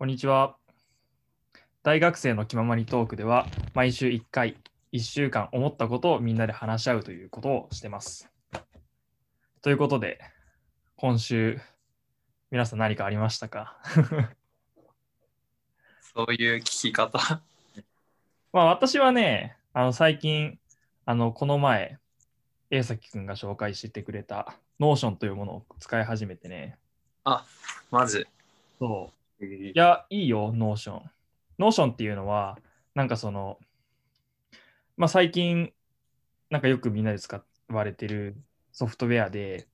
[0.00, 0.56] こんにちは。
[1.82, 4.56] 大学生の気ままにトークでは、毎週1回、
[4.94, 8.30] 1週間思ったことをみんなで話し合うということをしてます。
[9.60, 10.18] ということで、
[10.96, 11.60] 今週、
[12.50, 13.76] 皆さん何かありましたか？
[16.00, 17.20] そういう聞き方？
[18.54, 20.58] まあ私はね、あの最近、
[21.04, 21.98] あのこの前、
[22.70, 26.78] A 崎くんが紹介してくれた Notion というものを使い始めてね。
[27.24, 27.44] あ、
[27.90, 28.26] まず。
[28.78, 29.19] そう。
[29.40, 31.02] いや、いいよ、Notion。
[31.58, 32.58] Notion っていうのは、
[32.94, 33.58] なんかその、
[34.96, 35.72] まあ最近、
[36.50, 38.36] なんかよくみんなで使われてる
[38.72, 39.68] ソフトウェアで、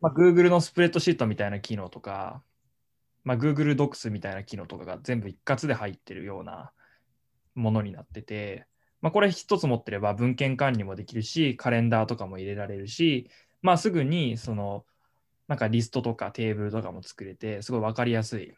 [0.00, 2.42] まあ、Google のスプレッドシートみたいな機能とか、
[3.24, 6.72] まあ、Google Docs みたいな機能とかが全部一括で入ってるような
[7.54, 8.66] ものになってて、
[9.00, 13.30] まあ、これ一つ持ってれば文献管理もできるし、カレンダーとかも入れられるし、
[13.62, 14.84] まあ、すぐにその
[15.52, 18.54] なんかリストとかテーブルとかも作れて、すごい分かりやすい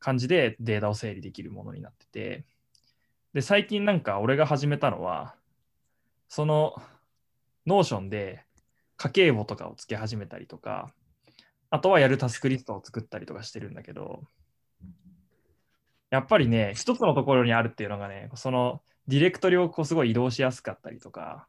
[0.00, 2.44] 感じでデータを整理できるものになってて、
[3.34, 5.36] で、最近なんか俺が始めたのは、
[6.28, 6.74] その
[7.68, 8.42] Notion で
[8.96, 10.92] 家計簿とかをつけ始めたりとか、
[11.70, 14.24] あとはやるタスクリストを作ったりとかしてるんだけど、
[16.10, 21.46] やっぱりね、一つのところにあるっていうのがね、そのディレクトリをこうすごい移動しやすかったりとか、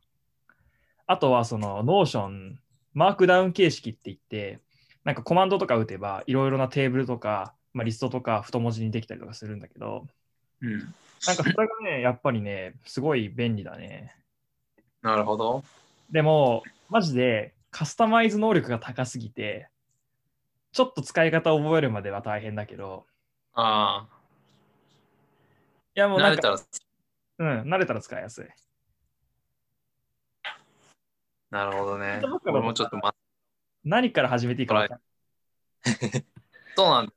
[1.07, 2.57] あとはその Notion、
[2.93, 4.59] マークダウン形式って言って、
[5.03, 10.07] なんかコマンドとか打てば、いろいろなテーブルとか、まあ、リストとか太文字にできたりとかするんだけど、
[10.61, 10.93] うん。
[11.25, 14.15] なんかそれがね、やっぱりね、すごい便利だね。
[15.01, 15.63] なるほど。
[16.11, 19.69] でも、マジでカスタマイズ能力が高すぎて、
[20.73, 23.05] ちょっと使い方を覚えるまでは大変だけど、
[23.55, 24.07] あ
[25.95, 26.59] いやもあ、うなんか、慣れたら、
[27.39, 28.45] うん、慣れたら使いやすい。
[31.51, 32.53] なるほどねだから。
[32.53, 33.13] 俺もちょっとま、
[33.83, 36.25] 何から始めていいか分かんない
[36.75, 37.13] そうなんだ。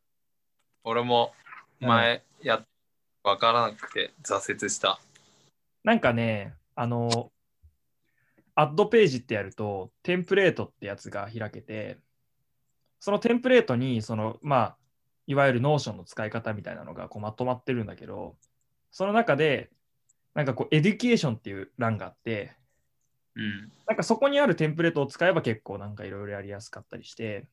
[0.82, 1.32] 俺も
[1.80, 2.66] 前やっ、
[3.22, 5.00] わからなくて挫折した。
[5.82, 7.32] なんかね、あの、
[8.54, 11.98] アッドページってやると、テンプレートってやつが開けて、
[13.00, 14.76] そのテンプレートに、その、まあ、
[15.26, 18.36] いわゆる Notion の使い方みたいなのがこうまとまってるんだけど、
[18.90, 19.70] その中で、
[20.34, 22.56] なんかこう、 education っていう欄があって、
[23.36, 23.72] うん。
[23.86, 27.46] なんかそこにあるテンプレートを使えば結構なんかいろいろやりやすかったりして、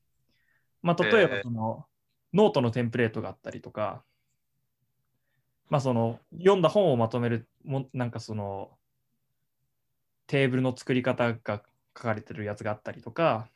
[0.81, 1.85] まあ、例えばえーその、
[2.33, 4.03] ノートのテンプレートがあったりとか、
[5.69, 8.71] まあその読んだ本をまとめるもなんかその
[10.27, 11.61] テーブルの作り方が
[11.97, 13.47] 書かれてるやつがあったりとか、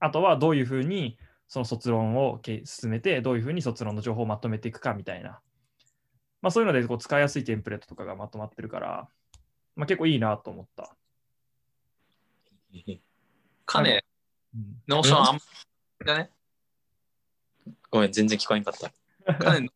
[0.00, 1.18] あとはどういうふうに
[1.48, 5.40] その卒論をけ進めて、どういうふうに卒論の情報をまとめていくかみたいな、
[6.40, 9.08] まあそういうのでこう使いやすいテンプレートとかがまとまってるから、
[9.76, 10.96] まあ結構いいなと思った。
[13.64, 14.04] かね、
[14.54, 15.40] うん Notion あんま
[16.06, 16.30] だね。
[17.90, 19.34] ごめん、全然聞こえんかった。
[19.34, 19.68] かね、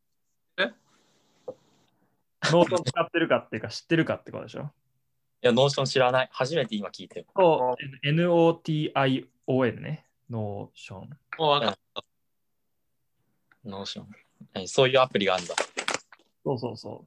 [2.50, 4.70] Notion 使ってるかっていうか知ってるかってことでしょ？
[5.42, 6.28] いや、 Notion 知らない。
[6.32, 7.26] 初めて今聞いてる。
[7.36, 10.06] そう NOTION ね。
[10.30, 11.10] ノーション。
[11.38, 12.04] もうわかった。
[13.64, 14.08] Notion。
[14.54, 15.54] 何そういうアプリがあるんだ。
[16.44, 17.06] そうそうそ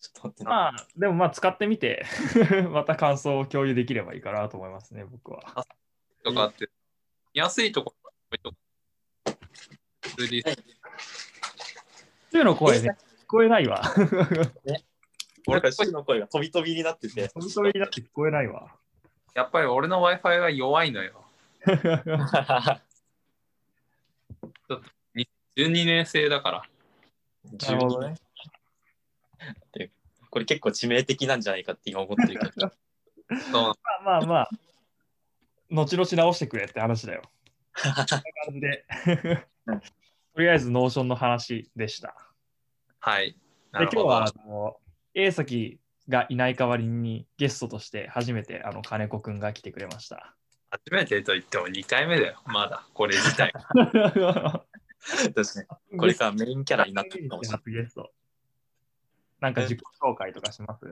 [0.00, 0.44] ちょっと待って。
[0.44, 2.04] まあ、でもまあ使ってみて、
[2.72, 5.66] また感想を共有できればいいかなと思いますね、僕は。
[6.24, 6.70] とかって、
[7.34, 8.56] 見やすいところが多いとか。
[10.08, 10.42] それで
[12.32, 13.82] 週の声ね、聞こえないわ。
[15.46, 17.30] 俺からの声が飛び飛びになってて。
[17.34, 18.74] 本当になって聞こえないわ。
[19.34, 21.24] やっぱり俺の Wi-Fi が弱いのよ。
[25.56, 26.62] 12年生だから。
[27.44, 28.14] なるほどね。
[30.30, 32.72] これ結構致命的なんじゃないかって今思ってるけど。
[33.52, 34.50] まあまあまあ、
[35.70, 37.22] 後々直してくれって話だよ。
[37.82, 38.20] こんな感
[38.54, 38.86] じで。
[40.34, 42.14] とりあえず、 Notion の話でした。
[42.98, 43.36] はい。
[43.72, 44.06] なで今日。
[44.06, 44.80] はあの
[45.14, 50.34] A 崎がいない代わりにゲストとして初めてあの金子くんが来てくれました。
[50.70, 52.40] 初めてと言っても2回目だよ。
[52.46, 53.52] まだ、これ自体。
[53.72, 53.74] 確
[55.34, 55.98] かに。
[55.98, 58.09] これからメインキャラになってるかもしれない。
[59.40, 60.84] なんか自己紹介とかします、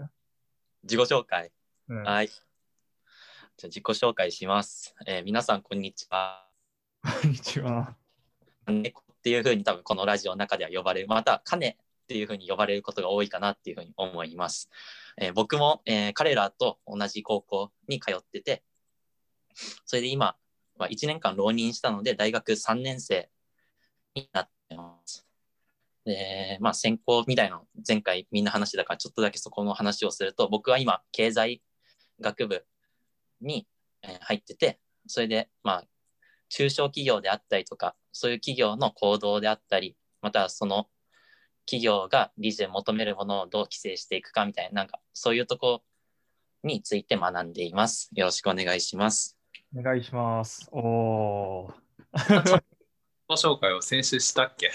[0.82, 1.52] 自己紹介。
[1.90, 2.28] うん、はい。
[2.28, 2.40] じゃ
[3.64, 4.94] あ自己紹介します。
[5.06, 6.48] えー皆さん、こんにちは。
[7.02, 7.94] こんにちは。
[8.66, 14.70] 猫っていうふうに多分このラジオの中では呼ばれる、また、カネっていうふうに呼ばれることが多いかなっていうふうに思います。
[15.18, 18.62] えー僕も、えー彼らと同じ高校に通ってて、
[19.84, 20.36] それで今
[20.78, 23.28] は1年間浪人したので、大学3年生
[24.14, 25.27] になってます。
[26.08, 31.62] で、まあ、専攻みたいなの前回みんな話してたから、ちょっとだけそこの話をすると、僕は今、経済
[32.20, 32.64] 学部
[33.40, 33.66] に、
[34.02, 35.84] えー入ってて、それで、まあ、
[36.48, 40.88] 中小企業であったりとか、そういう企業の行動であったり、またはその
[41.66, 45.82] 企業が理事で求めるものをどう規制していくかみたいな、なんかそういうとこ
[46.62, 48.08] について学んでいます。
[48.14, 49.36] よろしくお願いします。
[49.76, 50.68] お願いします。
[50.72, 51.74] おー。
[52.16, 52.62] 自己
[53.30, 54.70] 紹介を先週したっけ？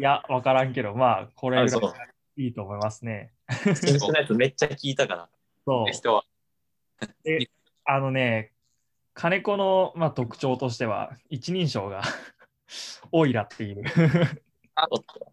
[0.00, 3.34] いや、わからんけど、まあ、これぐらいいいと思いますね。
[3.50, 5.28] 先週のやつめっちゃ聞いたから。
[5.66, 5.92] そう。
[5.92, 6.24] 人は。
[7.84, 8.52] あのね、
[9.12, 12.00] 金子の、まあ、特徴としては、一人称が
[13.12, 13.84] オイラっていう。
[14.90, 15.32] おっと。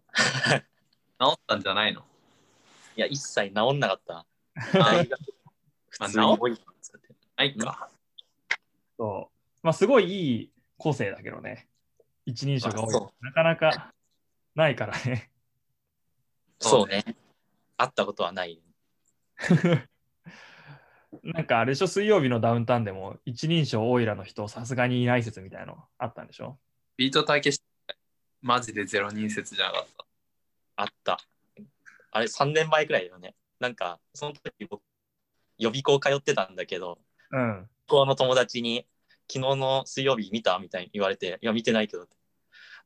[1.18, 2.04] 治ったんじゃないの？
[2.94, 4.18] いや、一切治んなかった。
[4.18, 4.26] あ
[4.74, 5.18] 大学
[5.88, 7.88] 普通に多い使ってないか。
[8.98, 11.68] そうまあ、すごいいい個性だけどね。
[12.26, 13.06] 一人称が多い。
[13.22, 13.94] なかなか
[14.54, 15.30] ないからね。
[16.60, 17.04] そうね。
[17.76, 18.60] 会ったことはない。
[21.22, 26.58] なんかあれでしょ、水曜日のダウンタウンでも一人称オイラの人さすがにいない説みたいなのあったんでしょ？
[26.96, 27.62] ビートたけし、
[28.42, 30.06] マジでゼロ人説じゃなかった。
[30.76, 31.20] あった。
[32.10, 33.34] あれ、3年前くらいだよね。
[33.60, 34.82] なんか、その時僕、
[35.58, 36.98] 予備校通ってたんだけど、
[37.30, 37.70] うん。
[37.86, 38.86] 高校の友達に、
[39.30, 42.16] 昨日の水曜日見たみたいに言われて、いや、見てないけどって。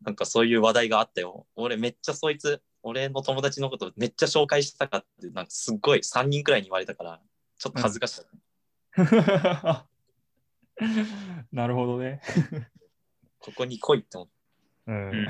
[0.04, 1.46] なんかそういう話題があったよ。
[1.56, 7.20] 俺めっちゃそいつ、俺の友達のことめっちゃ紹介したかって、なんかすっごい3人くらいに言われたから、
[7.58, 8.26] ちょっと恥ずかしか
[9.02, 9.06] っ
[9.62, 9.86] た。
[11.52, 12.20] なるほどね。
[13.38, 14.32] ここに来いって思って。
[14.86, 15.26] うんうん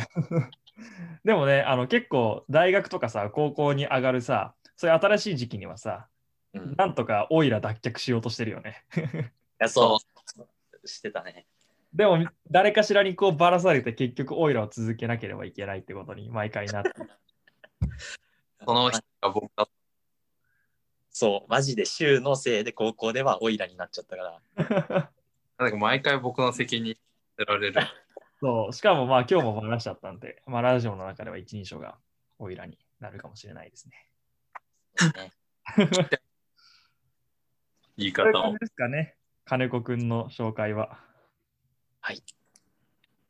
[1.25, 6.09] でもね、あの結構大学とかさ、高校に上がるさ、そういう新しい時期にはさ、
[6.55, 8.85] うん、いなんとかオイラ脱却しようとしてるよね。
[9.63, 9.99] や、そ
[10.85, 10.89] う。
[10.89, 11.47] してたね。
[11.94, 16.91] でも、誰かしらにこうばらされて結局オイラを続けなければいけないってことに毎回なって。
[18.65, 19.69] その人が僕だっ
[21.12, 24.67] そう、マジで週のせいで高校ではオイラになっちゃったから。
[24.87, 25.12] た。
[25.62, 26.99] なんか毎回僕の責任
[27.39, 27.81] せられる。
[28.41, 31.99] そう、しかもまあ今日も話しちゃったんで、まあラジオの中では一人称が
[32.39, 34.09] オイラになるかもしれないですね。
[35.15, 35.33] ね
[37.99, 38.56] 言い方を。
[38.56, 40.99] ですかね、金子くんの紹介は。
[42.03, 42.23] はい。